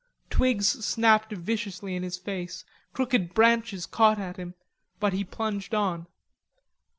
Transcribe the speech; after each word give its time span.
Twigs 0.31 0.83
snapped 0.83 1.31
viciously 1.31 1.95
in 1.95 2.01
his 2.01 2.17
face, 2.17 2.65
crooked 2.91 3.35
branches 3.35 3.85
caught 3.85 4.17
at 4.17 4.37
him, 4.37 4.55
but 4.99 5.13
he 5.13 5.23
plunged 5.23 5.75
on. 5.75 6.07